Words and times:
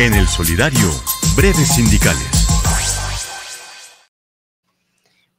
En 0.00 0.14
el 0.14 0.26
Solidario, 0.28 0.88
breves 1.36 1.68
sindicales. 1.68 2.48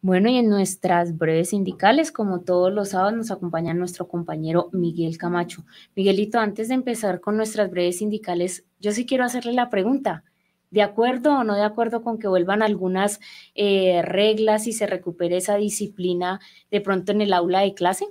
Bueno, 0.03 0.29
y 0.29 0.37
en 0.37 0.49
nuestras 0.49 1.17
breves 1.17 1.49
sindicales, 1.49 2.11
como 2.11 2.41
todos 2.41 2.71
los 2.71 2.89
sábados, 2.89 3.15
nos 3.15 3.31
acompaña 3.31 3.73
nuestro 3.73 4.07
compañero 4.07 4.69
Miguel 4.71 5.17
Camacho. 5.17 5.65
Miguelito, 5.95 6.37
antes 6.37 6.67
de 6.67 6.75
empezar 6.75 7.21
con 7.21 7.37
nuestras 7.37 7.71
breves 7.71 7.97
sindicales, 7.97 8.63
yo 8.79 8.91
sí 8.91 9.07
quiero 9.07 9.23
hacerle 9.23 9.53
la 9.53 9.71
pregunta. 9.71 10.25
¿De 10.69 10.83
acuerdo 10.83 11.39
o 11.39 11.43
no 11.43 11.55
de 11.55 11.63
acuerdo 11.63 12.03
con 12.03 12.19
que 12.19 12.27
vuelvan 12.27 12.61
algunas 12.61 13.19
eh, 13.55 14.03
reglas 14.03 14.67
y 14.67 14.73
se 14.73 14.85
recupere 14.85 15.37
esa 15.37 15.55
disciplina 15.55 16.39
de 16.69 16.81
pronto 16.81 17.11
en 17.11 17.21
el 17.21 17.33
aula 17.33 17.61
de 17.61 17.73
clase? 17.73 18.05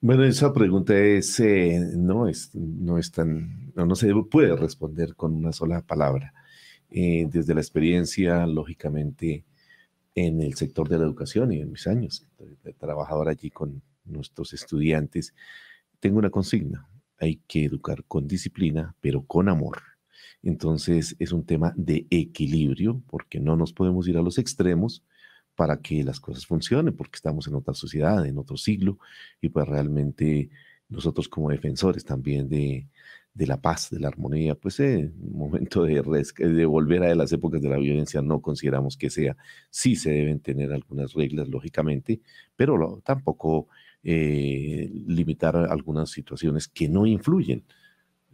Bueno, 0.00 0.24
esa 0.24 0.52
pregunta 0.52 0.96
es, 0.98 1.40
eh, 1.40 1.80
no, 1.96 2.28
es, 2.28 2.54
no 2.54 2.98
es 2.98 3.10
tan, 3.10 3.72
no, 3.74 3.94
se 3.96 4.12
puede 4.30 4.54
responder 4.54 5.16
con 5.16 5.34
una 5.34 5.52
sola 5.52 5.80
palabra. 5.80 6.34
Eh, 6.90 7.26
desde 7.30 7.54
la 7.54 7.60
experiencia, 7.60 8.46
lógicamente, 8.46 9.44
en 10.14 10.42
el 10.42 10.54
sector 10.54 10.88
de 10.88 10.98
la 10.98 11.04
educación 11.04 11.52
y 11.52 11.60
en 11.60 11.72
mis 11.72 11.86
años 11.86 12.26
de 12.62 12.72
trabajador 12.74 13.28
allí 13.28 13.50
con 13.50 13.82
nuestros 14.04 14.52
estudiantes, 14.52 15.34
tengo 15.98 16.18
una 16.18 16.30
consigna. 16.30 16.88
Hay 17.18 17.40
que 17.48 17.64
educar 17.64 18.04
con 18.06 18.28
disciplina, 18.28 18.94
pero 19.00 19.22
con 19.22 19.48
amor. 19.48 19.78
Entonces 20.42 21.16
es 21.18 21.32
un 21.32 21.44
tema 21.44 21.72
de 21.76 22.06
equilibrio, 22.10 23.02
porque 23.08 23.40
no 23.40 23.56
nos 23.56 23.72
podemos 23.72 24.06
ir 24.08 24.18
a 24.18 24.22
los 24.22 24.38
extremos, 24.38 25.02
para 25.56 25.80
que 25.80 26.04
las 26.04 26.20
cosas 26.20 26.46
funcionen, 26.46 26.94
porque 26.94 27.16
estamos 27.16 27.48
en 27.48 27.54
otra 27.54 27.74
sociedad, 27.74 28.24
en 28.26 28.38
otro 28.38 28.56
siglo, 28.56 28.98
y 29.40 29.48
pues 29.48 29.66
realmente 29.66 30.50
nosotros 30.88 31.28
como 31.28 31.50
defensores 31.50 32.04
también 32.04 32.48
de, 32.48 32.86
de 33.34 33.46
la 33.46 33.60
paz, 33.60 33.90
de 33.90 34.00
la 34.00 34.08
armonía, 34.08 34.54
pues 34.54 34.80
en 34.80 35.14
un 35.20 35.32
momento 35.38 35.84
de, 35.84 36.02
de 36.38 36.64
volver 36.66 37.02
a 37.02 37.14
las 37.14 37.32
épocas 37.32 37.60
de 37.60 37.68
la 37.68 37.78
violencia 37.78 38.22
no 38.22 38.40
consideramos 38.40 38.96
que 38.96 39.10
sea, 39.10 39.36
sí 39.70 39.96
se 39.96 40.10
deben 40.10 40.40
tener 40.40 40.72
algunas 40.72 41.12
reglas, 41.12 41.48
lógicamente, 41.48 42.20
pero 42.54 43.02
tampoco 43.04 43.68
eh, 44.02 44.90
limitar 45.06 45.56
algunas 45.56 46.10
situaciones 46.10 46.68
que 46.68 46.88
no 46.88 47.06
influyen 47.06 47.64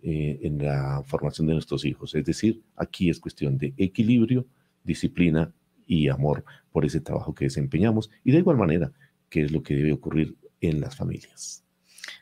eh, 0.03 0.41
en 0.43 0.59
la 0.59 1.03
formación 1.07 1.47
de 1.47 1.55
nuestros 1.55 1.85
hijos. 1.85 2.15
Es 2.15 2.25
decir, 2.25 2.63
aquí 2.77 3.09
es 3.09 3.19
cuestión 3.19 3.57
de 3.57 3.73
equilibrio, 3.77 4.47
disciplina 4.85 5.53
y 5.87 6.09
amor 6.09 6.45
por 6.71 6.85
ese 6.85 7.01
trabajo 7.01 7.35
que 7.35 7.47
desempeñamos 7.47 8.11
y 8.25 8.33
de 8.33 8.39
igual 8.39 8.57
manera 8.57 8.93
que 9.29 9.43
es 9.45 9.53
lo 9.53 9.63
que 9.63 9.75
debe 9.75 9.93
ocurrir 9.93 10.37
en 10.61 10.81
las 10.81 10.97
familias. 10.97 11.63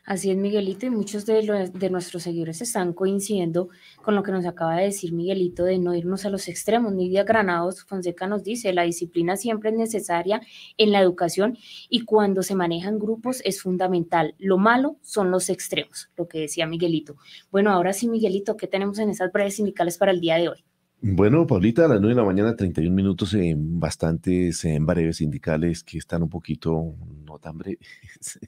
Así 0.03 0.31
es, 0.31 0.37
Miguelito, 0.37 0.87
y 0.87 0.89
muchos 0.89 1.27
de, 1.27 1.71
de, 1.73 1.89
nuestros 1.91 2.23
seguidores 2.23 2.59
están 2.61 2.93
coincidiendo 2.93 3.69
con 4.01 4.15
lo 4.15 4.23
que 4.23 4.31
nos 4.31 4.45
acaba 4.45 4.75
de 4.77 4.85
decir 4.85 5.13
Miguelito 5.13 5.63
de 5.63 5.77
no 5.77 5.93
irnos 5.93 6.25
a 6.25 6.29
los 6.29 6.47
extremos. 6.47 6.91
Nidia 6.91 7.23
Granados 7.23 7.83
Fonseca 7.83 8.25
nos 8.25 8.43
dice, 8.43 8.73
la 8.73 8.81
disciplina 8.81 9.37
siempre 9.37 9.69
es 9.69 9.75
necesaria 9.75 10.41
en 10.77 10.91
la 10.91 11.01
educación 11.01 11.55
y 11.87 12.03
cuando 12.03 12.41
se 12.41 12.55
manejan 12.55 12.97
grupos 12.97 13.41
es 13.45 13.61
fundamental. 13.61 14.33
Lo 14.39 14.57
malo 14.57 14.97
son 15.01 15.29
los 15.29 15.49
extremos, 15.49 16.09
lo 16.17 16.27
que 16.27 16.39
decía 16.39 16.65
Miguelito. 16.65 17.17
Bueno, 17.51 17.71
ahora 17.71 17.93
sí, 17.93 18.09
Miguelito, 18.09 18.57
¿qué 18.57 18.65
tenemos 18.65 18.97
en 18.97 19.11
esas 19.11 19.31
breves 19.31 19.55
sindicales 19.55 19.99
para 19.99 20.11
el 20.11 20.19
día 20.19 20.37
de 20.37 20.49
hoy? 20.49 20.65
Bueno, 21.03 21.47
Paulita, 21.47 21.85
a 21.85 21.87
las 21.87 21.99
9 21.99 22.13
de 22.13 22.21
la 22.21 22.27
mañana, 22.27 22.55
31 22.55 22.95
minutos 22.95 23.33
en 23.33 23.79
bastantes 23.79 24.63
en 24.65 24.85
breves 24.85 25.17
sindicales 25.17 25.83
que 25.83 25.97
están 25.97 26.21
un 26.21 26.29
poquito 26.29 26.95
no 27.25 27.39
tan 27.39 27.57
breves. 27.57 27.79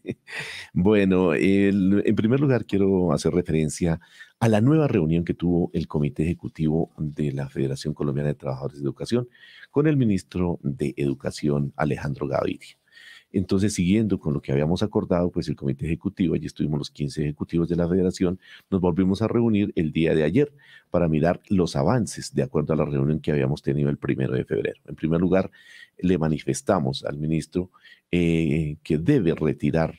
bueno, 0.74 1.34
en 1.34 2.16
primer 2.16 2.40
lugar 2.40 2.66
quiero 2.66 3.12
hacer 3.12 3.34
referencia 3.34 4.00
a 4.40 4.48
la 4.50 4.62
nueva 4.62 4.88
reunión 4.88 5.26
que 5.26 5.34
tuvo 5.34 5.72
el 5.74 5.88
Comité 5.88 6.22
Ejecutivo 6.24 6.92
de 6.98 7.31
la 7.31 7.50
Federación 7.50 7.96
Colombiana 7.96 8.30
de 8.30 8.36
Trabajadores 8.36 8.78
de 8.78 8.84
Educación 8.84 9.28
con 9.72 9.88
el 9.88 9.98
ministro 9.98 10.59
de 10.62 10.94
Educación, 10.96 11.74
Alejandro 11.76 12.28
Gaviria. 12.28 12.78
Entonces, 13.33 13.73
siguiendo 13.73 14.19
con 14.19 14.33
lo 14.33 14.41
que 14.41 14.51
habíamos 14.51 14.83
acordado, 14.83 15.31
pues 15.31 15.49
el 15.49 15.55
comité 15.55 15.85
ejecutivo, 15.88 16.35
allí 16.35 16.45
estuvimos 16.45 16.77
los 16.77 16.91
15 16.91 17.23
ejecutivos 17.23 17.67
de 17.67 17.75
la 17.75 17.89
federación, 17.89 18.39
nos 18.69 18.79
volvimos 18.79 19.23
a 19.23 19.27
reunir 19.27 19.73
el 19.75 19.91
día 19.91 20.13
de 20.13 20.23
ayer 20.23 20.53
para 20.91 21.07
mirar 21.07 21.41
los 21.49 21.75
avances 21.75 22.33
de 22.35 22.44
acuerdo 22.44 22.73
a 22.73 22.75
la 22.75 22.85
reunión 22.85 23.19
que 23.19 23.31
habíamos 23.31 23.63
tenido 23.63 23.89
el 23.89 23.97
primero 23.97 24.33
de 24.33 24.45
febrero. 24.45 24.79
En 24.85 24.95
primer 24.95 25.19
lugar, 25.19 25.49
le 25.97 26.17
manifestamos 26.19 27.03
al 27.03 27.17
ministro 27.17 27.71
eh, 28.11 28.77
que 28.83 28.99
debe 28.99 29.33
retirar 29.33 29.95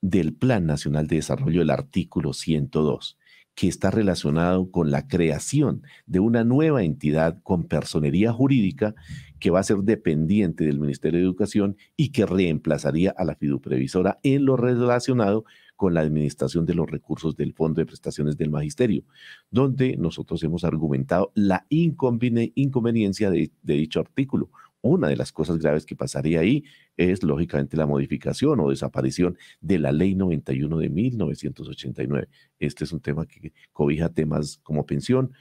del 0.00 0.32
Plan 0.32 0.64
Nacional 0.64 1.08
de 1.08 1.16
Desarrollo 1.16 1.62
el 1.62 1.70
artículo 1.70 2.32
102 2.32 3.18
que 3.58 3.66
está 3.66 3.90
relacionado 3.90 4.70
con 4.70 4.92
la 4.92 5.08
creación 5.08 5.82
de 6.06 6.20
una 6.20 6.44
nueva 6.44 6.84
entidad 6.84 7.42
con 7.42 7.64
personería 7.64 8.32
jurídica 8.32 8.94
que 9.40 9.50
va 9.50 9.58
a 9.58 9.64
ser 9.64 9.78
dependiente 9.78 10.62
del 10.62 10.78
Ministerio 10.78 11.18
de 11.18 11.24
Educación 11.24 11.76
y 11.96 12.10
que 12.10 12.24
reemplazaría 12.24 13.12
a 13.18 13.24
la 13.24 13.34
fiduprevisora 13.34 14.20
en 14.22 14.44
lo 14.44 14.56
relacionado 14.56 15.44
con 15.74 15.92
la 15.92 16.02
administración 16.02 16.66
de 16.66 16.74
los 16.74 16.88
recursos 16.88 17.36
del 17.36 17.52
Fondo 17.52 17.80
de 17.80 17.86
Prestaciones 17.86 18.36
del 18.36 18.50
Magisterio, 18.50 19.02
donde 19.50 19.96
nosotros 19.96 20.40
hemos 20.44 20.62
argumentado 20.62 21.32
la 21.34 21.66
inconveniencia 21.68 23.28
de, 23.28 23.50
de 23.64 23.74
dicho 23.74 23.98
artículo, 23.98 24.50
una 24.88 25.08
de 25.08 25.16
las 25.16 25.32
cosas 25.32 25.58
graves 25.58 25.86
que 25.86 25.96
pasaría 25.96 26.40
ahí 26.40 26.64
es, 26.96 27.22
lógicamente, 27.22 27.76
la 27.76 27.86
modificación 27.86 28.60
o 28.60 28.70
desaparición 28.70 29.36
de 29.60 29.78
la 29.78 29.92
Ley 29.92 30.14
91 30.14 30.78
de 30.78 30.88
1989. 30.88 32.28
Este 32.58 32.84
es 32.84 32.92
un 32.92 33.00
tema 33.00 33.26
que 33.26 33.52
cobija 33.72 34.08
temas 34.08 34.58
como 34.62 34.84
pensión, 34.86 35.32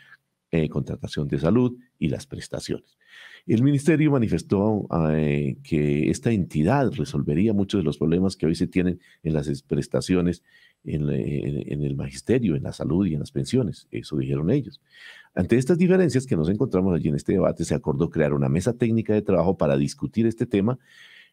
eh, 0.52 0.70
contratación 0.70 1.28
de 1.28 1.40
salud 1.40 1.78
y 2.00 2.10
las 2.10 2.26
prestaciones. 2.26 2.98
El 3.46 3.64
ministerio 3.64 4.12
manifestó 4.12 4.88
eh, 5.12 5.58
que 5.64 6.10
esta 6.10 6.32
entidad 6.32 6.92
resolvería 6.94 7.54
muchos 7.54 7.80
de 7.80 7.84
los 7.84 7.98
problemas 7.98 8.36
que 8.36 8.46
hoy 8.46 8.56
se 8.56 8.68
tienen 8.68 9.00
en 9.24 9.34
las 9.34 9.62
prestaciones 9.64 10.44
en, 10.84 11.10
en, 11.10 11.84
el 11.84 11.96
magisterio, 11.96 12.56
en 12.56 12.64
la 12.64 12.72
salud 12.72 13.06
y 13.06 13.14
en 13.14 13.20
las 13.20 13.32
pensiones. 13.32 13.88
Eso 13.92 14.18
dijeron 14.18 14.52
ellos. 14.52 14.82
Ante 15.36 15.58
estas 15.58 15.78
diferencias 15.78 16.26
que 16.26 16.36
nos 16.36 16.50
encontramos 16.50 16.96
allí 16.96 17.10
en 17.10 17.16
este 17.16 17.34
debate, 17.34 17.66
se 17.66 17.76
acordó 17.76 18.10
crear 18.10 18.34
una 18.34 18.50
mesa 18.50 18.74
técnica 18.74 19.14
de 19.14 19.22
trabajo 19.22 19.58
para 19.58 19.78
discutir 19.78 20.26
este 20.28 20.46
tema 20.46 20.80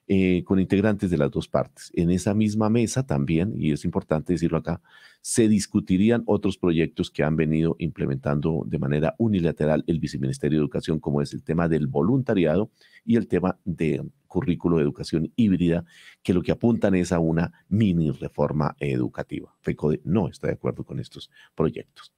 eh, 0.06 0.42
con 0.44 0.60
integrantes 0.60 1.10
de 1.10 1.16
las 1.16 1.30
dos 1.30 1.48
partes. 1.48 1.90
En 1.94 2.10
esa 2.10 2.34
misma 2.34 2.68
mesa 2.68 3.06
también, 3.06 3.54
y 3.58 3.72
es 3.72 3.84
importante 3.84 4.34
decirlo 4.34 4.58
acá, 4.58 4.82
se 5.22 5.48
discutirían 5.48 6.22
otros 6.26 6.58
proyectos 6.58 7.10
que 7.10 7.22
han 7.22 7.36
venido 7.36 7.76
implementando 7.78 8.62
de 8.66 8.78
manera 8.78 9.14
unilateral 9.16 9.82
el 9.86 10.00
Viceministerio 10.00 10.58
de 10.58 10.62
Educación, 10.62 11.00
como 11.00 11.22
es 11.22 11.32
el 11.32 11.42
tema 11.42 11.68
del 11.68 11.86
voluntariado 11.86 12.70
y 13.04 13.16
el 13.16 13.26
tema 13.26 13.58
de 13.64 14.04
currículo 14.26 14.76
de 14.76 14.82
educación 14.82 15.32
híbrida, 15.36 15.86
que 16.22 16.34
lo 16.34 16.42
que 16.42 16.52
apuntan 16.52 16.94
es 16.94 17.12
a 17.12 17.20
una 17.20 17.52
mini 17.68 18.10
reforma 18.10 18.76
educativa. 18.80 19.54
FECODE 19.62 20.02
no 20.04 20.28
está 20.28 20.48
de 20.48 20.54
acuerdo 20.54 20.84
con 20.84 21.00
estos 21.00 21.30
proyectos. 21.54 22.12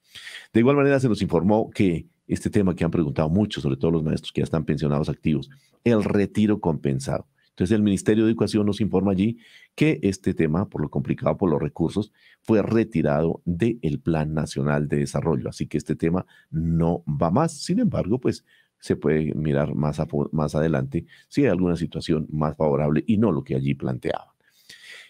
De 0.51 0.59
igual 0.59 0.75
manera, 0.75 0.99
se 0.99 1.07
nos 1.07 1.21
informó 1.21 1.69
que 1.69 2.07
este 2.27 2.49
tema 2.49 2.75
que 2.75 2.83
han 2.83 2.91
preguntado 2.91 3.29
mucho, 3.29 3.61
sobre 3.61 3.77
todo 3.77 3.91
los 3.91 4.03
maestros 4.03 4.33
que 4.33 4.41
ya 4.41 4.45
están 4.45 4.65
pensionados 4.65 5.07
activos, 5.07 5.49
el 5.83 6.03
retiro 6.03 6.59
compensado. 6.59 7.27
Entonces 7.57 7.75
el 7.75 7.81
Ministerio 7.81 8.23
de 8.23 8.29
Educación 8.29 8.67
nos 8.67 8.81
informa 8.81 9.13
allí 9.13 9.39
que 9.73 9.99
este 10.03 10.35
tema, 10.35 10.69
por 10.69 10.79
lo 10.79 10.91
complicado 10.91 11.37
por 11.37 11.49
los 11.49 11.59
recursos, 11.59 12.13
fue 12.43 12.61
retirado 12.61 13.41
del 13.45 13.99
Plan 13.99 14.35
Nacional 14.35 14.87
de 14.87 14.97
Desarrollo. 14.97 15.49
Así 15.49 15.65
que 15.65 15.79
este 15.79 15.95
tema 15.95 16.27
no 16.51 17.03
va 17.07 17.31
más. 17.31 17.53
Sin 17.53 17.79
embargo, 17.79 18.19
pues 18.19 18.45
se 18.77 18.95
puede 18.95 19.33
mirar 19.33 19.73
más, 19.73 19.99
más 20.33 20.53
adelante 20.53 21.07
si 21.29 21.45
hay 21.45 21.47
alguna 21.47 21.75
situación 21.77 22.27
más 22.29 22.55
favorable 22.55 23.03
y 23.07 23.17
no 23.17 23.31
lo 23.31 23.43
que 23.43 23.55
allí 23.55 23.73
planteaban. 23.73 24.27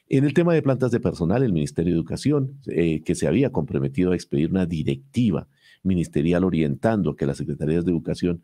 En 0.07 0.23
el 0.23 0.33
tema 0.33 0.53
de 0.53 0.61
plantas 0.61 0.91
de 0.91 1.01
personal, 1.01 1.43
el 1.43 1.51
Ministerio 1.51 1.91
de 1.91 1.99
Educación, 1.99 2.61
eh, 2.67 3.03
que 3.03 3.13
se 3.13 3.27
había 3.27 3.51
comprometido 3.51 4.13
a 4.13 4.15
expedir 4.15 4.51
una 4.51 4.65
directiva 4.65 5.49
ministerial 5.83 6.45
orientando 6.45 7.17
que 7.17 7.25
las 7.25 7.35
secretarías 7.35 7.83
de 7.83 7.91
educación 7.91 8.41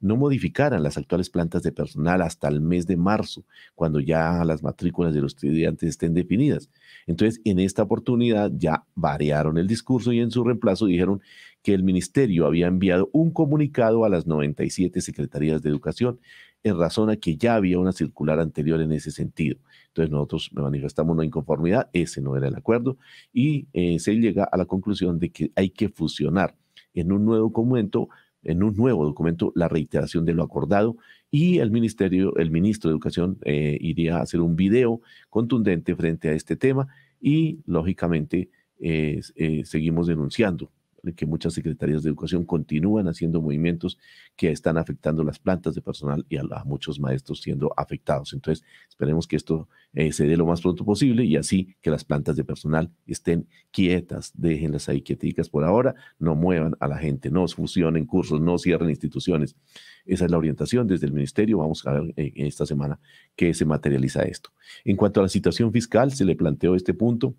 no 0.00 0.16
modificaran 0.16 0.82
las 0.82 0.98
actuales 0.98 1.30
plantas 1.30 1.62
de 1.62 1.72
personal 1.72 2.22
hasta 2.22 2.48
el 2.48 2.60
mes 2.60 2.86
de 2.86 2.96
marzo, 2.96 3.44
cuando 3.74 4.00
ya 4.00 4.44
las 4.44 4.62
matrículas 4.62 5.14
de 5.14 5.20
los 5.20 5.34
estudiantes 5.34 5.90
estén 5.90 6.14
definidas. 6.14 6.70
Entonces, 7.06 7.40
en 7.44 7.58
esta 7.58 7.82
oportunidad 7.82 8.50
ya 8.54 8.84
variaron 8.94 9.58
el 9.58 9.66
discurso 9.66 10.12
y 10.12 10.20
en 10.20 10.30
su 10.30 10.44
reemplazo 10.44 10.86
dijeron 10.86 11.20
que 11.62 11.74
el 11.74 11.82
ministerio 11.82 12.46
había 12.46 12.68
enviado 12.68 13.10
un 13.12 13.32
comunicado 13.32 14.04
a 14.04 14.08
las 14.08 14.26
97 14.26 15.00
secretarías 15.00 15.62
de 15.62 15.70
educación 15.70 16.20
en 16.62 16.78
razón 16.78 17.10
a 17.10 17.16
que 17.16 17.36
ya 17.36 17.54
había 17.54 17.78
una 17.78 17.92
circular 17.92 18.40
anterior 18.40 18.80
en 18.80 18.92
ese 18.92 19.10
sentido. 19.10 19.56
Entonces 19.88 20.10
nosotros 20.10 20.50
manifestamos 20.52 21.14
una 21.14 21.24
inconformidad, 21.24 21.88
ese 21.92 22.20
no 22.20 22.36
era 22.36 22.48
el 22.48 22.56
acuerdo, 22.56 22.98
y 23.32 23.68
eh, 23.72 23.98
se 23.98 24.14
llega 24.14 24.44
a 24.44 24.56
la 24.56 24.66
conclusión 24.66 25.18
de 25.18 25.30
que 25.30 25.52
hay 25.54 25.70
que 25.70 25.88
fusionar 25.88 26.56
en 26.92 27.12
un 27.12 27.24
nuevo 27.24 27.44
documento 27.44 28.08
en 28.46 28.62
un 28.62 28.76
nuevo 28.76 29.04
documento 29.04 29.52
la 29.54 29.68
reiteración 29.68 30.24
de 30.24 30.34
lo 30.34 30.42
acordado 30.42 30.96
y 31.30 31.58
el 31.58 31.70
ministerio, 31.70 32.36
el 32.36 32.50
ministro 32.50 32.88
de 32.88 32.94
Educación 32.94 33.38
eh, 33.44 33.76
iría 33.80 34.16
a 34.16 34.22
hacer 34.22 34.40
un 34.40 34.56
video 34.56 35.00
contundente 35.28 35.94
frente 35.96 36.28
a 36.28 36.32
este 36.32 36.56
tema 36.56 36.88
y 37.20 37.60
lógicamente 37.66 38.48
eh, 38.78 39.20
seguimos 39.64 40.06
denunciando 40.06 40.70
que 41.14 41.26
muchas 41.26 41.54
secretarías 41.54 42.02
de 42.02 42.08
educación 42.08 42.44
continúan 42.44 43.08
haciendo 43.08 43.40
movimientos 43.40 43.98
que 44.36 44.50
están 44.50 44.78
afectando 44.78 45.24
las 45.24 45.38
plantas 45.38 45.74
de 45.74 45.82
personal 45.82 46.24
y 46.28 46.36
a, 46.36 46.42
muchos 46.64 46.98
maestros 47.00 47.40
siendo 47.40 47.72
afectados. 47.76 48.32
Entonces, 48.32 48.64
esperemos 48.88 49.26
que 49.26 49.36
esto 49.36 49.68
eh, 49.92 50.12
se 50.12 50.26
dé 50.26 50.36
lo 50.36 50.46
más 50.46 50.60
pronto 50.60 50.84
posible 50.84 51.24
y 51.24 51.36
así 51.36 51.76
que 51.80 51.90
las 51.90 52.04
plantas 52.04 52.36
de 52.36 52.44
personal 52.44 52.90
estén 53.06 53.48
quietas, 53.70 54.32
déjenlas 54.34 54.88
ahí 54.88 55.02
quieticas 55.02 55.48
por 55.48 55.64
ahora, 55.64 55.94
no 56.18 56.34
muevan 56.34 56.76
a 56.80 56.88
la 56.88 56.98
gente, 56.98 57.30
no 57.30 57.46
fusionen 57.48 58.06
cursos, 58.06 58.40
no 58.40 58.58
cierren 58.58 58.90
instituciones. 58.90 59.56
Esa 60.04 60.24
es 60.24 60.30
la 60.30 60.38
orientación 60.38 60.86
desde 60.86 61.06
el 61.06 61.12
ministerio. 61.12 61.58
Vamos 61.58 61.86
a 61.86 61.92
ver 61.92 62.14
en 62.16 62.46
esta 62.46 62.64
semana 62.64 63.00
qué 63.34 63.52
se 63.54 63.64
materializa 63.64 64.22
esto. 64.22 64.50
En 64.84 64.96
cuanto 64.96 65.20
a 65.20 65.24
la 65.24 65.28
situación 65.28 65.72
fiscal, 65.72 66.12
se 66.12 66.24
le 66.24 66.36
planteó 66.36 66.74
este 66.74 66.94
punto 66.94 67.34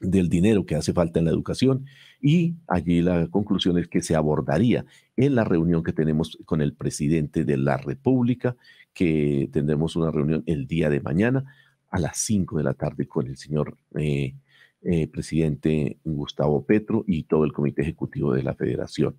del 0.00 0.28
dinero 0.28 0.66
que 0.66 0.74
hace 0.74 0.92
falta 0.92 1.18
en 1.18 1.24
la 1.24 1.30
educación 1.30 1.86
y 2.20 2.54
allí 2.68 3.02
la 3.02 3.28
conclusión 3.28 3.78
es 3.78 3.88
que 3.88 4.02
se 4.02 4.14
abordaría 4.14 4.84
en 5.16 5.34
la 5.34 5.44
reunión 5.44 5.82
que 5.82 5.92
tenemos 5.92 6.38
con 6.44 6.60
el 6.60 6.74
presidente 6.74 7.44
de 7.44 7.56
la 7.56 7.76
República, 7.76 8.56
que 8.92 9.48
tendremos 9.52 9.96
una 9.96 10.10
reunión 10.10 10.42
el 10.46 10.66
día 10.66 10.90
de 10.90 11.00
mañana 11.00 11.44
a 11.90 11.98
las 11.98 12.18
5 12.18 12.58
de 12.58 12.64
la 12.64 12.74
tarde 12.74 13.06
con 13.06 13.26
el 13.26 13.36
señor 13.36 13.76
eh, 13.96 14.34
eh, 14.82 15.08
presidente 15.08 15.98
Gustavo 16.04 16.64
Petro 16.64 17.04
y 17.06 17.24
todo 17.24 17.44
el 17.44 17.52
comité 17.52 17.82
ejecutivo 17.82 18.32
de 18.32 18.42
la 18.42 18.54
federación. 18.54 19.16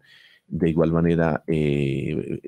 De 0.50 0.70
igual 0.70 0.94
manera, 0.94 1.44
eh, 1.46 2.40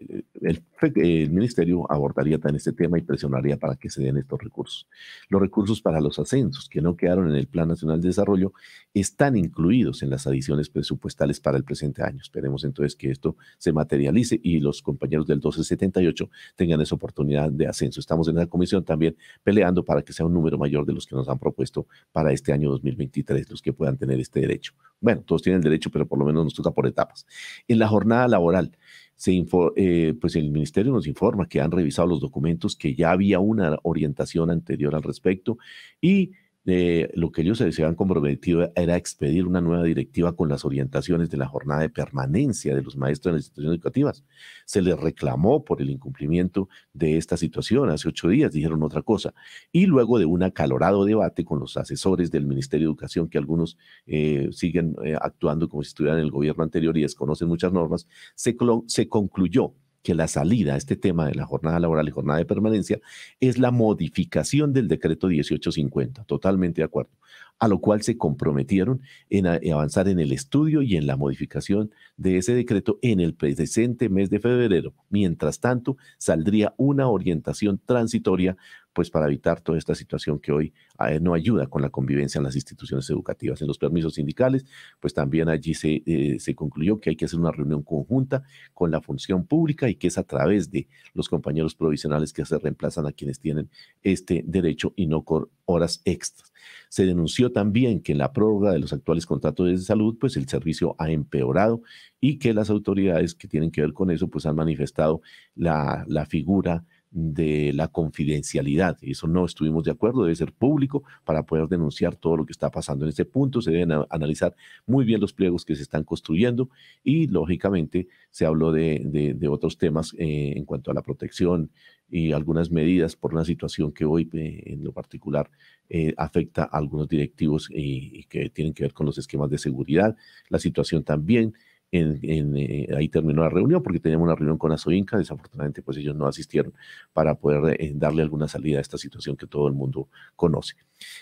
el, 0.42 1.32
ministerio 1.32 1.86
abordaría 1.92 2.38
también 2.38 2.56
este 2.56 2.72
tema 2.72 2.98
y 2.98 3.02
presionaría 3.02 3.58
para 3.58 3.76
que 3.76 3.90
se 3.90 4.02
den 4.02 4.16
estos 4.16 4.40
recursos. 4.42 4.88
Los 5.28 5.42
recursos 5.42 5.82
para 5.82 6.00
los 6.00 6.18
ascensos 6.18 6.70
que 6.70 6.82
no 6.82 6.96
quedaron 6.96 7.30
en 7.30 7.36
el 7.36 7.48
Plan 7.48 7.68
Nacional 7.68 8.00
de 8.00 8.08
Desarrollo 8.08 8.54
están 8.94 9.36
incluidos 9.36 10.02
en 10.02 10.12
las 10.12 10.26
adiciones 10.28 10.70
presupuestales 10.70 11.42
para 11.42 11.58
el 11.58 11.66
presente 11.66 12.02
año. 12.02 12.20
Esperemos 12.22 12.64
entonces 12.64 12.96
que 12.96 13.12
esto 13.12 13.36
se 13.58 13.74
materialice 13.74 14.40
y 14.42 14.62
los 14.62 14.82
compañeros 14.82 15.28
del 15.28 15.40
1278 15.40 16.30
tengan 16.56 16.80
esa 16.80 16.96
oportunidad 16.96 17.52
de 17.52 17.68
ascenso. 17.68 18.00
Estamos 18.00 18.30
en 18.30 18.36
la 18.36 18.46
comisión 18.46 18.86
también 18.86 19.18
peleando 19.44 19.84
para 19.84 20.04
que 20.04 20.14
sea 20.14 20.26
un 20.26 20.34
número 20.34 20.58
mayor 20.58 20.86
de 20.86 20.94
los 20.94 21.06
que 21.06 21.16
nos 21.16 21.28
han 21.28 21.38
propuesto 21.38 21.86
para 22.14 22.32
este 22.32 22.54
año 22.54 22.70
2023, 22.70 23.50
los 23.50 23.62
que 23.62 23.74
puedan 23.74 23.98
tener 23.98 24.22
este 24.22 24.40
derecho. 24.40 24.74
Bueno, 25.02 25.22
todos 25.22 25.42
tienen 25.42 25.62
derecho, 25.62 25.90
pero 25.90 26.08
por 26.08 26.18
lo 26.20 26.26
menos 26.26 26.46
nos 26.46 26.54
toca 26.54 26.72
por 26.72 26.88
etapas. 26.88 27.26
En 27.68 27.80
la 27.80 27.89
jornada 27.90 28.28
laboral, 28.28 28.78
se 29.16 29.46
eh, 29.76 30.14
pues 30.22 30.38
el 30.38 30.50
ministerio 30.50 30.94
nos 30.94 31.06
informa 31.06 31.50
que 31.50 31.60
han 31.60 31.72
revisado 31.72 32.08
los 32.08 32.22
documentos, 32.22 32.78
que 32.78 32.96
ya 32.96 33.12
había 33.12 33.40
una 33.40 33.78
orientación 33.84 34.50
anterior 34.50 34.96
al 34.96 35.04
respecto 35.04 35.58
y 36.00 36.32
lo 36.66 37.32
que 37.32 37.42
ellos 37.42 37.58
se 37.58 37.64
habían 37.64 37.96
comprometido 37.96 38.72
era 38.76 38.96
expedir 38.96 39.46
una 39.48 39.62
nueva 39.62 39.84
directiva 39.84 40.36
con 40.36 40.50
las 40.50 40.66
orientaciones 40.66 41.30
de 41.30 41.38
la 41.38 41.48
jornada 41.48 41.82
de 41.82 41.90
permanencia 41.90 42.76
de 42.76 42.84
los 42.84 42.96
maestros 42.96 43.32
en 43.32 43.36
las 43.36 43.46
instituciones 43.46 43.78
educativas. 43.78 44.24
Se 44.66 44.82
les 44.82 45.00
reclamó 45.00 45.64
por 45.64 45.82
el 45.82 45.90
incumplimiento 45.90 46.70
de 46.94 47.18
esta 47.18 47.38
situación. 47.38 47.90
Hace 47.90 48.10
ocho 48.10 48.28
días 48.28 48.52
dijeron 48.52 48.84
otra 48.84 49.02
cosa. 49.02 49.34
Y 49.72 49.86
luego 49.86 50.20
de 50.20 50.26
un 50.26 50.44
acalorado 50.44 51.06
debate 51.06 51.44
con 51.44 51.60
los 51.60 51.78
asesores 51.78 52.30
del 52.30 52.46
Ministerio 52.46 52.88
de 52.88 52.92
Educación, 52.92 53.30
que 53.30 53.38
algunos 53.38 53.78
eh, 54.06 54.50
siguen 54.52 54.96
eh, 55.04 55.16
actuando 55.20 55.70
como 55.70 55.84
si 55.84 55.88
estuvieran 55.88 56.20
en 56.20 56.26
el 56.26 56.32
gobierno 56.32 56.64
anterior 56.64 56.96
y 56.98 57.02
desconocen 57.02 57.48
muchas 57.48 57.74
normas, 57.74 58.08
se 58.36 59.08
concluyó 59.08 59.74
que 60.04 60.16
la 60.16 60.28
salida 60.28 60.74
a 60.74 60.78
este 60.78 60.96
tema 60.96 61.28
de 61.28 61.36
la 61.36 61.46
jornada 61.46 61.80
laboral 61.80 62.08
y 62.08 62.12
jornada 62.12 62.40
de 62.40 62.46
permanencia 62.46 63.00
es 63.40 63.58
la 63.60 63.72
modificación 63.72 64.74
del 64.74 64.88
decreto 64.88 65.28
1850, 65.28 66.24
totalmente 66.24 66.82
de 66.82 66.86
acuerdo, 66.86 67.12
a 67.60 67.68
lo 67.68 67.80
cual 67.80 68.02
se 68.02 68.18
comprometieron 68.18 69.02
en 69.30 69.48
avanzar 69.48 70.08
en 70.08 70.20
el 70.20 70.32
estudio 70.32 70.82
y 70.82 70.96
en 70.96 71.08
la 71.08 71.18
modificación 71.18 71.92
de 72.18 72.38
ese 72.38 72.54
decreto 72.54 73.00
en 73.02 73.20
el 73.20 73.34
presente 73.34 74.10
mes 74.10 74.30
de 74.30 74.40
febrero. 74.40 74.94
Mientras 75.10 75.60
tanto, 75.60 75.98
saldría 76.18 76.74
una 76.78 77.08
orientación 77.10 77.82
transitoria 77.86 78.56
pues 79.00 79.10
para 79.10 79.28
evitar 79.28 79.62
toda 79.62 79.78
esta 79.78 79.96
situación 79.96 80.40
que 80.40 80.52
hoy 80.52 80.74
eh, 81.08 81.22
no 81.22 81.34
ayuda 81.34 81.68
con 81.68 81.82
la 81.82 81.90
convivencia 81.90 82.38
en 82.38 82.44
las 82.44 82.56
instituciones 82.56 83.10
educativas. 83.10 83.62
En 83.62 83.68
los 83.70 83.78
permisos 83.78 84.16
sindicales, 84.16 84.66
pues 85.00 85.14
también 85.14 85.48
allí 85.48 85.74
se, 85.74 86.04
eh, 86.06 86.36
se 86.38 86.54
concluyó 86.54 87.00
que 87.00 87.12
hay 87.12 87.16
que 87.16 87.24
hacer 87.24 87.40
una 87.40 87.54
reunión 87.54 87.82
conjunta 87.82 88.44
con 88.74 88.92
la 88.92 89.00
función 89.00 89.46
pública 89.46 89.88
y 89.88 89.96
que 89.96 90.08
es 90.08 90.18
a 90.18 90.24
través 90.24 90.70
de 90.70 90.90
los 91.14 91.30
compañeros 91.30 91.76
provisionales 91.76 92.34
que 92.34 92.44
se 92.44 92.60
reemplazan 92.60 93.08
a 93.08 93.14
quienes 93.14 93.40
tienen 93.40 93.70
este 94.04 94.44
derecho 94.46 94.92
y 94.98 95.08
no 95.08 95.24
con 95.24 95.48
horas 95.64 96.02
extras. 96.04 96.52
Se 96.90 97.06
denunció 97.06 97.54
también 97.54 98.02
que 98.02 98.12
en 98.12 98.18
la 98.18 98.34
prórroga 98.34 98.74
de 98.74 98.80
los 98.80 98.92
actuales 98.92 99.26
contratos 99.26 99.66
de 99.68 99.78
salud, 99.78 100.18
pues 100.20 100.36
el 100.36 100.50
servicio 100.50 100.98
ha 101.00 101.10
empeorado 101.10 101.84
y 102.20 102.38
que 102.38 102.54
las 102.54 102.70
autoridades 102.70 103.34
que 103.34 103.48
tienen 103.48 103.72
que 103.72 103.80
ver 103.80 103.94
con 103.94 104.12
eso, 104.12 104.28
pues 104.28 104.46
han 104.46 104.58
manifestado 104.58 105.22
la, 105.56 106.04
la 106.10 106.26
figura 106.26 106.84
de 107.12 107.74
la 107.74 107.88
confidencialidad. 107.88 108.98
Eso 109.02 109.28
no 109.28 109.46
estuvimos 109.46 109.84
de 109.84 109.92
acuerdo, 109.92 110.24
debe 110.24 110.36
ser 110.36 110.54
público 110.54 111.04
para 111.24 111.44
poder 111.44 111.68
denunciar 111.68 112.16
todo 112.16 112.38
lo 112.38 112.46
que 112.46 112.52
está 112.52 112.70
pasando 112.70 113.06
en 113.06 113.10
este 113.10 113.26
punto. 113.26 113.62
Se 113.62 113.72
deben 113.72 114.04
analizar 114.10 114.56
muy 114.86 115.06
bien 115.06 115.20
los 115.20 115.34
pliegos 115.34 115.66
que 115.66 115.76
se 115.76 115.82
están 115.84 116.04
construyendo 116.04 116.70
y, 117.04 117.28
lógicamente, 117.28 118.08
se 118.30 118.46
habló 118.46 118.72
de, 118.72 119.38
otros 119.50 119.78
temas 119.78 120.14
eh, 120.18 120.54
en 120.56 120.66
cuanto 120.66 120.92
a 120.92 120.94
la 120.94 121.02
protección 121.02 121.72
y 122.12 122.32
algunas 122.32 122.72
medidas 122.72 123.16
por 123.16 123.34
una 123.34 123.46
situación 123.46 123.92
que 123.92 124.06
hoy, 124.06 124.30
eh, 124.34 124.64
en 124.68 124.84
lo 124.84 124.92
particular, 124.92 125.50
eh, 125.90 126.14
afecta 126.18 126.64
a 126.64 126.78
algunos 126.78 127.08
directivos 127.08 127.70
y 127.74 128.24
que 128.26 128.50
tienen 128.50 128.74
que 128.74 128.84
ver 128.84 128.94
con 128.94 129.08
los 129.08 129.18
esquemas 129.18 129.50
de 129.50 129.58
seguridad. 129.58 130.16
La 130.50 130.60
situación 130.60 131.04
también 131.04 131.54
en, 131.92 132.56
eh, 132.56 132.88
ahí 132.96 133.10
terminó 133.10 133.42
la 133.42 133.50
reunión 133.50 133.82
porque 133.82 134.00
teníamos 134.00 134.26
una 134.26 134.36
reunión 134.36 134.58
con 134.58 134.72
Azoinca, 134.72 135.18
desafortunadamente 135.18 135.82
pues 135.82 135.98
ellos 135.98 136.16
no 136.16 136.28
asistieron 136.28 136.74
para 137.14 137.36
poder 137.36 137.82
eh, 137.82 137.94
darle 137.96 138.22
alguna 138.22 138.48
salida 138.48 138.78
a 138.78 138.82
esta 138.82 138.98
situación 138.98 139.36
que 139.36 139.48
todo 139.48 139.68
el 139.68 139.74
mundo 139.74 140.10
conoce. 140.36 140.76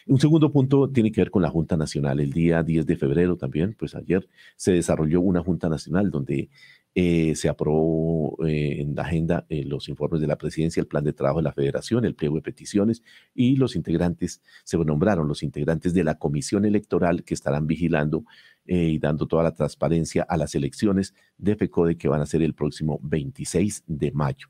Un 0.08 0.19
segundo 0.19 0.52
punto 0.52 0.90
tiene 0.90 1.12
que 1.12 1.22
ver 1.22 1.31
con 1.31 1.42
la 1.42 1.50
Junta 1.50 1.78
Nacional. 1.78 2.19
El 2.19 2.34
día 2.34 2.64
10 2.64 2.86
de 2.86 2.98
febrero 2.98 3.38
también, 3.38 3.75
pues 3.78 3.96
ayer 3.96 4.28
se 4.56 4.74
desarrolló 4.74 5.22
una 5.22 5.42
Junta 5.42 5.69
Nacional 5.69 6.12
donde 6.12 6.50
eh, 6.96 7.36
se 7.36 7.48
aprobó 7.48 8.38
en 8.48 8.96
la 8.96 9.04
agenda 9.04 9.46
los 9.50 9.88
informes 9.88 10.19
de 10.19 10.25
la 10.25 10.36
presidencia, 10.36 10.81
el 10.81 10.88
plan 10.88 11.04
de 11.04 11.14
trabajo 11.14 11.38
de 11.38 11.44
la 11.44 11.54
federación, 11.54 12.06
el 12.06 12.16
pliego 12.16 12.36
de 12.38 12.42
peticiones 12.42 13.04
y 13.36 13.56
los 13.56 13.75
integrantes, 13.75 14.42
se 14.64 14.78
nombraron 14.80 15.28
los 15.28 15.44
integrantes 15.44 15.94
de 15.94 16.04
la 16.04 16.16
comisión 16.16 16.66
electoral 16.66 17.24
que 17.24 17.36
estarán 17.36 17.68
vigilando 17.68 18.25
eh, 18.68 18.90
y 18.90 19.00
dando 19.00 19.25
toda 19.25 19.44
la 19.44 19.54
transparencia 19.54 20.24
a 20.24 20.38
las 20.38 20.54
elecciones 20.54 21.14
de 21.38 21.56
FECODE 21.56 21.98
que 21.98 22.10
van 22.10 22.21
a 22.21 22.26
ser 22.26 22.42
el 22.42 22.54
próximo 22.54 23.00
26 23.02 23.83
de 23.88 24.12
mayo. 24.12 24.50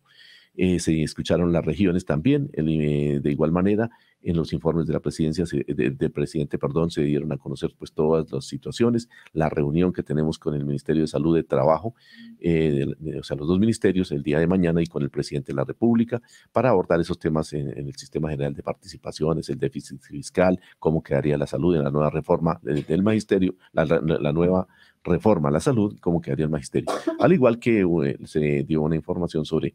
Eh, 0.56 0.80
se 0.80 1.04
escucharon 1.04 1.54
las 1.54 1.64
regiones 1.64 2.04
también, 2.04 2.50
eh, 2.54 3.20
de 3.22 3.32
igual 3.32 3.52
manera, 3.52 3.92
en 4.28 4.36
los 4.36 4.52
informes 4.52 4.86
de 4.86 4.94
la 4.94 5.00
presidencia, 5.00 5.46
del 5.66 6.12
presidente, 6.12 6.58
perdón, 6.58 6.92
se 6.92 7.02
dieron 7.02 7.32
a 7.32 7.38
conocer 7.38 7.74
pues 7.78 7.94
todas 7.94 8.30
las 8.30 8.46
situaciones, 8.46 9.08
la 9.32 9.48
reunión 9.48 9.94
que 9.94 10.04
tenemos 10.04 10.38
con 10.38 10.54
el 10.54 10.66
Ministerio 10.66 11.04
de 11.04 11.08
Salud 11.08 11.34
de 11.34 11.44
Trabajo, 11.44 11.96
eh, 12.42 12.86
o 13.18 13.24
sea, 13.24 13.38
los 13.38 13.48
dos 13.48 13.58
ministerios 13.58 14.12
el 14.12 14.24
día 14.24 14.40
de 14.40 14.46
mañana 14.46 14.84
y 14.84 14.86
con 14.86 15.02
el 15.02 15.10
presidente 15.10 15.54
de 15.54 15.56
la 15.56 15.64
República 15.64 16.22
para 16.52 16.72
abordar 16.72 17.00
esos 17.00 17.18
temas 17.18 17.54
en, 17.54 17.70
el 17.70 17.96
sistema 17.96 18.30
general 18.30 18.54
de 18.54 18.64
participaciones, 18.64 19.48
el 19.48 19.60
déficit 19.60 20.02
fiscal, 20.02 20.60
cómo 20.78 21.02
quedaría 21.02 21.38
la 21.38 21.48
salud 21.48 21.78
en 21.78 21.86
la 21.86 21.90
nueva 21.90 22.10
reforma 22.10 22.60
del, 22.62 23.04
magisterio, 23.04 23.56
la, 23.72 23.86
nueva 24.34 24.68
reforma 25.06 25.48
a 25.48 25.52
la 25.54 25.62
salud, 25.62 25.98
cómo 26.02 26.20
quedaría 26.20 26.44
el 26.44 26.52
magisterio. 26.52 26.90
Al 27.18 27.32
igual 27.32 27.60
que 27.60 27.80
eh, 27.80 28.18
se 28.26 28.64
dio 28.64 28.82
una 28.82 28.98
información 28.98 29.46
sobre 29.46 29.74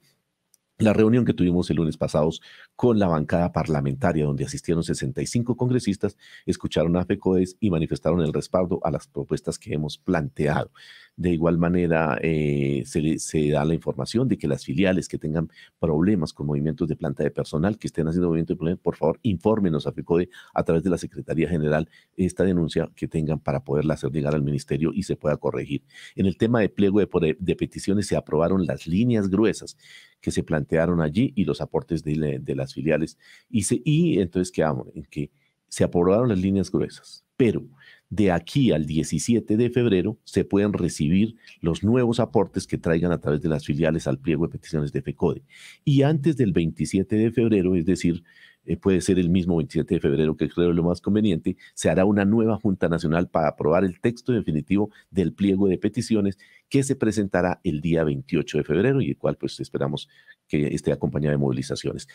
la 0.82 0.92
reunión 0.92 1.24
que 1.24 1.34
tuvimos 1.34 1.70
el 1.70 1.76
lunes 1.76 1.96
pasados 1.96 2.40
con 2.76 2.98
la 2.98 3.06
bancada 3.06 3.52
parlamentaria, 3.52 4.24
donde 4.24 4.44
asistieron 4.44 4.82
65 4.82 5.56
congresistas, 5.56 6.16
escucharon 6.46 6.96
a 6.96 7.04
FECODES 7.04 7.56
y 7.60 7.70
manifestaron 7.70 8.20
el 8.20 8.32
respaldo 8.32 8.80
a 8.82 8.90
las 8.90 9.06
propuestas 9.06 9.58
que 9.58 9.74
hemos 9.74 9.98
planteado. 9.98 10.70
De 11.14 11.30
igual 11.30 11.58
manera, 11.58 12.18
eh, 12.22 12.84
se, 12.86 13.50
da 13.50 13.64
la 13.64 13.74
información 13.74 14.28
de 14.28 14.38
que 14.38 14.48
las 14.48 14.64
filiales 14.64 15.08
que 15.08 15.18
tengan 15.18 15.50
problemas 15.78 16.32
con 16.32 16.46
movimientos 16.46 16.88
de 16.88 16.96
planta 16.96 17.22
de 17.22 17.30
personal, 17.30 17.78
que 17.78 17.86
estén 17.86 18.08
haciendo 18.08 18.28
movimiento 18.28 18.54
de 18.54 18.58
personal, 18.58 18.78
por 18.78 18.96
favor, 18.96 19.20
infórmenos 19.22 19.86
a 19.86 19.92
FECODE 19.92 20.30
a 20.54 20.64
través 20.64 20.82
de 20.82 20.90
la 20.90 20.96
Secretaría 20.98 21.48
General 21.48 21.88
esta 22.16 22.44
denuncia 22.44 22.90
que 22.96 23.08
tengan 23.08 23.40
para 23.40 23.62
poderla 23.62 23.94
hacer 23.94 24.10
llegar 24.10 24.34
al 24.34 24.42
Ministerio 24.42 24.90
y 24.94 25.02
se 25.02 25.16
pueda 25.16 25.36
corregir. 25.36 25.84
En 26.16 26.26
el 26.26 26.36
tema 26.38 26.60
de 26.60 26.70
pliego 26.70 27.00
de, 27.00 27.56
peticiones 27.56 28.06
se 28.06 28.16
aprobaron 28.16 28.66
las 28.66 28.86
líneas 28.86 29.28
gruesas 29.28 29.76
que 30.22 30.30
se 30.30 30.42
plantearon 30.42 31.02
allí 31.02 31.32
y 31.36 31.44
los 31.44 31.60
aportes 31.60 32.02
de, 32.02 32.42
las 32.54 32.72
filiales. 32.72 33.18
Y, 33.50 33.66
y 33.84 34.20
entonces 34.20 34.50
quedamos 34.50 34.88
en 34.94 35.04
que 35.04 35.30
se 35.68 35.84
aprobaron 35.84 36.28
las 36.28 36.38
líneas 36.38 36.70
gruesas, 36.70 37.24
pero 37.36 37.66
de 38.08 38.30
aquí 38.30 38.72
al 38.72 38.84
17 38.86 39.56
de 39.56 39.70
febrero 39.70 40.18
se 40.24 40.44
pueden 40.44 40.74
recibir 40.74 41.36
los 41.60 41.82
nuevos 41.82 42.20
aportes 42.20 42.66
que 42.66 42.78
traigan 42.78 43.10
a 43.10 43.20
través 43.20 43.40
de 43.40 43.48
las 43.48 43.64
filiales 43.64 44.06
al 44.06 44.18
pliego 44.18 44.46
de 44.46 44.52
peticiones 44.52 44.92
de 44.92 45.02
FECODE. 45.02 45.42
Y 45.84 46.02
antes 46.02 46.36
del 46.36 46.52
27 46.52 47.16
de 47.16 47.32
febrero, 47.32 47.74
es 47.74 47.86
decir, 47.86 48.22
eh, 48.64 48.76
puede 48.76 49.00
ser 49.00 49.18
el 49.18 49.28
mismo 49.28 49.56
27 49.56 49.94
de 49.94 50.00
febrero, 50.00 50.36
que 50.36 50.48
creo 50.48 50.72
lo 50.72 50.84
más 50.84 51.00
conveniente, 51.00 51.56
se 51.74 51.90
hará 51.90 52.04
una 52.04 52.24
nueva 52.24 52.56
Junta 52.56 52.88
Nacional 52.88 53.28
para 53.28 53.48
aprobar 53.48 53.84
el 53.84 54.00
texto 54.00 54.32
definitivo 54.32 54.90
del 55.10 55.32
pliego 55.32 55.68
de 55.68 55.78
peticiones 55.78 56.38
que 56.68 56.82
se 56.82 56.96
presentará 56.96 57.60
el 57.64 57.80
día 57.80 58.02
28 58.04 58.58
de 58.58 58.64
febrero 58.64 59.00
y 59.00 59.10
el 59.10 59.16
cual 59.18 59.36
pues 59.36 59.60
esperamos 59.60 60.08
que 60.48 60.66
esté 60.68 60.90
acompañada 60.92 61.32
de 61.32 61.38
movilizaciones. 61.38 62.08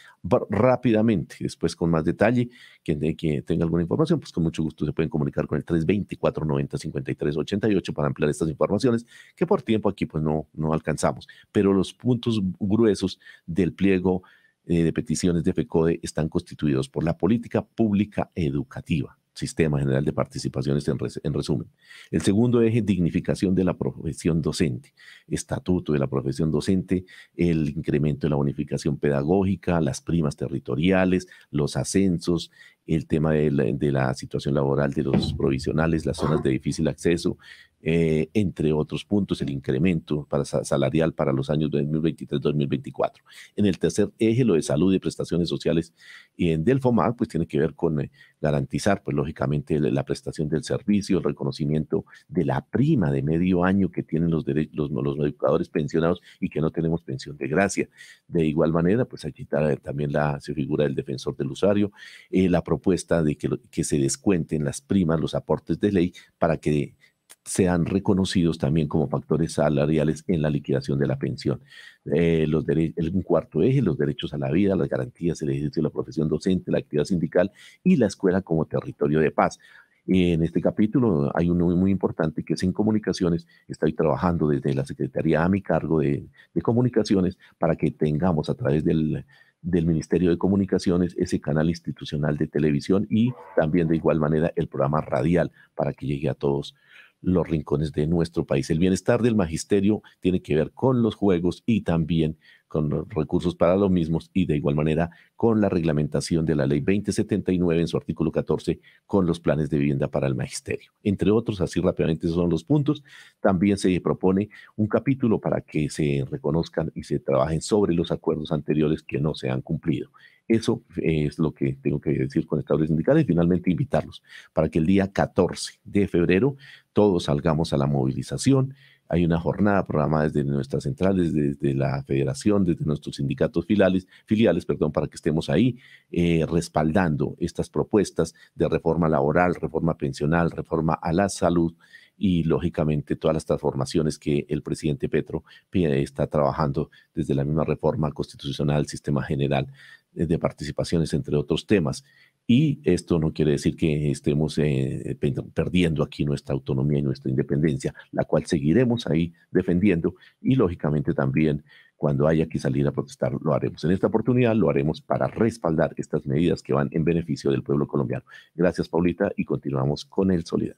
Rápidamente, 0.50 1.36
después 1.40 1.76
con 1.76 1.92
más 1.92 2.06
detalle, 2.06 2.50
quien, 2.84 3.00
tenga 3.46 3.66
alguna 3.66 3.84
información, 3.84 4.20
pues 4.20 4.32
con 4.32 4.44
mucho 4.44 4.64
gusto 4.64 4.86
se 4.86 4.94
pueden 4.94 5.10
comunicar 5.10 5.48
con 5.48 5.58
el 5.58 5.66
320-490-5388 5.66 7.94
para 7.94 8.08
ampliar 8.08 8.30
estas 8.30 8.50
informaciones 8.50 9.06
que 9.36 9.46
por 9.46 9.62
tiempo 9.62 9.90
aquí 9.90 10.06
pues 10.06 10.24
no, 10.24 10.48
no 10.54 10.72
alcanzamos. 10.74 11.28
Pero 11.52 11.74
los 11.74 11.94
puntos 11.94 12.42
gruesos 12.60 13.20
del 13.46 13.74
pliego 13.74 14.24
eh, 14.68 14.84
de 14.84 14.92
peticiones 14.92 15.44
de 15.44 15.54
FECODE 15.54 16.00
están 16.04 16.28
constituidos 16.28 16.90
por 16.90 17.04
la 17.04 17.18
política 17.18 17.66
pública 17.66 18.30
educativa, 18.36 19.18
Sistema 19.34 19.80
General 19.80 20.04
de 20.04 20.12
Participaciones 20.12 20.86
en, 20.90 20.98
en, 21.24 21.34
resumen. 21.34 21.70
El 22.12 22.22
segundo 22.22 22.62
eje, 22.62 22.82
dignificación 22.82 23.56
de 23.56 23.64
la 23.64 23.78
profesión 23.78 24.42
docente, 24.42 24.94
estatuto 25.28 25.94
de 25.94 26.00
la 26.00 26.08
profesión 26.08 26.52
docente, 26.52 27.06
el 27.38 27.70
incremento 27.70 28.28
de 28.28 28.32
la 28.32 28.36
bonificación 28.36 28.98
pedagógica, 28.98 29.80
las 29.80 30.02
primas 30.02 30.36
territoriales, 30.36 31.28
los 31.50 31.78
ascensos, 31.78 32.52
el 32.88 33.06
tema 33.06 33.34
de 33.34 33.52
la, 33.92 34.14
situación 34.14 34.56
laboral 34.56 34.94
de 34.94 35.04
los 35.04 35.34
provisionales, 35.34 36.06
las 36.06 36.18
zonas 36.18 36.42
de 36.42 36.52
difícil 36.52 36.88
acceso, 36.88 37.38
eh, 37.82 38.30
entre 38.34 38.74
otros 38.74 39.06
puntos, 39.06 39.42
el 39.42 39.52
incremento 39.52 40.26
para, 40.26 40.46
salarial 40.46 41.14
para 41.14 41.32
los 41.32 41.50
años 41.50 41.70
2023-2024. 41.70 43.12
En 43.56 43.66
el 43.66 43.78
tercer 43.78 44.10
eje, 44.18 44.44
lo 44.44 44.56
de 44.56 44.64
salud 44.64 44.94
y 44.94 45.00
prestaciones 45.00 45.48
sociales 45.48 45.94
y 46.36 46.50
en 46.50 46.64
del 46.64 46.80
FOMAC, 46.80 47.16
pues 47.16 47.30
tiene 47.30 47.46
que 47.46 47.60
ver 47.60 47.76
con 47.76 48.02
eh, 48.02 48.12
garantizar, 48.42 49.04
pues 49.04 49.16
lógicamente, 49.16 49.80
la 49.80 50.04
prestación 50.04 50.50
del 50.50 50.64
servicio, 50.64 51.18
el 51.18 51.24
reconocimiento 51.24 52.06
de 52.28 52.46
la 52.46 52.66
prima 52.66 53.12
de 53.12 53.22
medio 53.22 53.64
año 53.64 53.92
que 53.92 54.04
tienen 54.04 54.32
los, 54.32 54.46
los, 54.72 54.90
los 54.90 55.20
educadores 55.20 55.70
pensionados 55.70 56.22
y 56.40 56.50
que 56.50 56.62
no 56.62 56.72
tenemos 56.72 57.04
pensión 57.04 57.38
de 57.38 57.48
gracia. 57.48 57.90
De 58.28 58.46
igual 58.46 58.72
manera, 58.72 59.06
pues 59.06 59.26
aquí 59.26 59.46
también 59.46 60.12
la 60.12 60.40
figura 60.40 60.86
del 60.86 60.96
defensor 60.96 61.36
del 61.36 61.52
usuario, 61.52 61.92
eh, 62.30 62.50
la 62.50 62.64
propuesta 62.78 63.24
de 63.24 63.36
que, 63.36 63.84
se 63.84 63.98
descuenten 63.98 64.64
las 64.64 64.82
primas, 64.82 65.20
los 65.20 65.34
aportes 65.34 65.80
de 65.80 65.92
ley 65.92 66.14
para 66.38 66.58
que 66.58 66.96
sean 67.44 67.86
reconocidos 67.86 68.58
también 68.58 68.88
como 68.88 69.08
factores 69.08 69.54
salariales 69.54 70.24
en 70.28 70.42
la 70.42 70.50
liquidación 70.50 71.00
de 71.00 71.08
la 71.08 71.18
pensión. 71.18 71.62
Eh, 72.06 72.46
los 72.48 72.66
un 72.68 73.22
cuarto 73.24 73.64
eje, 73.64 73.82
los 73.82 73.98
derechos 73.98 74.34
a 74.34 74.38
la 74.38 74.52
vida, 74.52 74.76
las 74.76 74.90
garantías, 74.90 75.42
el 75.42 75.50
ejercicio 75.50 75.82
de 75.82 75.88
la 75.88 75.94
profesión 75.94 76.28
docente, 76.30 76.72
la 76.72 76.78
actividad 76.78 77.06
sindical 77.06 77.52
y 77.84 77.96
la 77.96 78.08
escuela 78.08 78.42
como 78.42 78.66
territorio 78.66 79.20
de 79.20 79.32
paz. 79.32 79.58
En 80.06 80.44
este 80.44 80.62
capítulo 80.62 81.32
hay 81.36 81.50
uno 81.50 81.66
muy 81.76 81.92
importante 81.92 82.44
que 82.44 82.54
es 82.54 82.64
en 82.64 82.72
comunicaciones. 82.72 83.48
Estoy 83.68 83.94
trabajando 83.94 84.48
desde 84.48 84.74
la 84.74 84.86
Secretaría 84.86 85.44
a 85.44 85.50
mi 85.50 85.62
cargo 85.62 86.00
de 86.00 86.30
comunicaciones 86.62 87.38
para 87.58 87.76
que 87.76 87.92
tengamos 87.92 88.50
a 88.50 88.54
través 88.54 88.86
del, 88.86 89.26
del 89.62 89.86
Ministerio 89.86 90.30
de 90.30 90.38
Comunicaciones 90.38 91.16
ese 91.18 91.42
canal 91.42 91.70
institucional 91.70 92.38
de 92.38 92.48
televisión 92.48 93.08
y 93.10 93.32
también 93.56 93.88
de 93.88 93.96
igual 93.96 94.20
manera 94.20 94.54
el 94.56 94.68
programa 94.68 95.02
radial 95.02 95.52
para 95.76 95.94
que 95.94 96.06
llegue 96.06 96.30
a 96.30 96.34
todos 96.34 96.76
los 97.22 97.48
rincones 97.48 97.92
de 97.92 98.08
nuestro 98.08 98.46
país. 98.46 98.70
El 98.70 98.80
bienestar 98.80 99.22
del 99.22 99.36
magisterio 99.36 100.02
tiene 100.20 100.42
que 100.42 100.56
ver 100.56 100.72
con 100.72 101.02
los 101.02 101.16
juegos 101.16 101.64
y 101.66 101.82
también 101.82 102.38
con 102.68 102.90
los 102.90 103.08
recursos 103.10 103.56
para 103.56 103.76
los 103.76 103.90
mismos 103.90 104.30
y 104.34 104.46
de 104.46 104.58
igual 104.58 104.76
manera 104.76 105.10
con 105.36 105.62
la 105.62 105.70
reglamentación 105.70 106.46
de 106.46 106.56
la 106.56 106.66
ley 106.66 106.80
2079 106.80 107.82
en 107.82 107.88
su 107.88 107.98
artículo 107.98 108.32
14 108.32 108.80
con 109.06 109.26
los 109.26 109.40
planes 109.40 109.70
de 109.70 109.78
vivienda 109.78 110.08
para 110.08 110.28
el 110.28 110.36
magisterio. 110.36 110.92
Entre 111.04 111.32
otros, 111.32 111.62
así 111.62 111.80
rápidamente 111.80 112.28
son 112.28 112.50
los 112.50 112.64
puntos. 112.64 113.04
También 113.40 113.78
se 113.78 114.00
propone 114.02 114.50
un 114.76 114.88
capítulo 114.88 115.40
para 115.40 115.62
que 115.62 115.90
se 115.90 116.26
reconozcan 116.30 116.92
y 116.96 117.04
se 117.04 117.20
trabajen 117.20 117.62
sobre 117.62 117.94
los 117.94 118.12
acuerdos 118.12 118.52
anteriores 118.52 119.04
que 119.04 119.20
no 119.20 119.34
se 119.36 119.50
han 119.50 119.62
cumplido. 119.62 120.10
Eso 120.48 120.82
es 120.96 121.40
lo 121.40 121.54
que 121.54 121.74
tengo 121.74 122.00
que 122.00 122.12
decir 122.12 122.48
con 122.48 122.60
estados 122.60 122.88
sindicales 122.88 123.24
y 123.24 123.28
finalmente 123.28 123.70
invitarlos 123.70 124.24
para 124.54 124.70
que 124.70 124.80
el 124.80 124.86
día 124.86 125.12
14 125.12 125.80
de 125.84 126.08
febrero 126.08 126.56
todos 126.94 127.26
salgamos 127.26 127.74
a 127.74 127.78
la 127.78 127.86
movilización 127.86 128.74
hay 129.10 129.26
una 129.26 129.40
jornada 129.40 129.86
programada 129.86 130.26
desde 130.26 130.44
nuestras 130.44 130.84
centrales, 130.84 131.34
desde 131.34 131.74
la 131.74 132.04
federación, 132.04 132.64
desde 132.64 132.86
nuestros 132.86 133.16
sindicatos 133.16 133.66
filiales, 133.66 134.08
filiales 134.26 134.66
perdón, 134.66 134.92
para 134.92 135.08
que 135.08 135.16
estemos 135.16 135.50
ahí 135.50 135.78
eh, 136.12 136.46
respaldando 136.50 137.36
estas 137.40 137.70
propuestas 137.70 138.34
de 138.56 138.68
reforma 138.68 139.10
laboral, 139.10 139.56
reforma 139.56 139.98
pensional, 139.98 140.52
reforma 140.52 140.94
a 140.94 141.14
la 141.14 141.30
salud 141.30 141.74
y 142.18 142.44
lógicamente 142.44 143.16
todas 143.16 143.36
las 143.36 143.46
transformaciones 143.46 144.18
que 144.18 144.46
el 144.50 144.64
presidente 144.64 145.08
Petro 145.08 145.44
está 145.72 146.28
trabajando 146.28 146.90
desde 147.14 147.36
la 147.36 147.44
misma 147.44 147.64
reforma 147.64 148.12
constitucional, 148.12 148.88
sistema 148.88 149.24
general 149.24 149.68
de 150.14 150.40
participaciones, 150.40 151.14
entre 151.14 151.38
otros 151.38 151.68
temas. 151.68 152.04
Y 152.50 152.80
esto 152.86 153.20
no 153.20 153.34
quiere 153.34 153.52
decir 153.52 153.76
que 153.76 154.10
estemos 154.10 154.58
eh, 154.58 155.18
perdiendo 155.54 156.02
aquí 156.02 156.24
nuestra 156.24 156.54
autonomía 156.54 157.00
y 157.00 157.02
nuestra 157.02 157.30
independencia, 157.30 157.94
la 158.14 158.24
cual 158.24 158.46
seguiremos 158.46 159.06
ahí 159.06 159.34
defendiendo 159.52 160.16
y 160.42 160.56
lógicamente 160.56 161.14
también 161.14 161.66
cuando 161.98 162.28
haya 162.28 162.48
que 162.48 162.60
salir 162.60 162.88
a 162.88 162.92
protestar 162.92 163.34
lo 163.42 163.54
haremos. 163.54 163.84
En 163.84 163.92
esta 163.92 164.08
oportunidad 164.08 164.56
lo 164.56 164.70
haremos 164.70 165.02
para 165.02 165.28
respaldar 165.28 165.94
estas 165.98 166.26
medidas 166.26 166.62
que 166.62 166.74
van 166.74 166.88
en 166.92 167.04
beneficio 167.04 167.52
del 167.52 167.64
pueblo 167.64 167.88
colombiano. 167.88 168.24
Gracias, 168.56 168.88
Paulita, 168.88 169.32
y 169.36 169.44
continuamos 169.44 170.06
con 170.06 170.32
el 170.32 170.46
Solidario. 170.46 170.76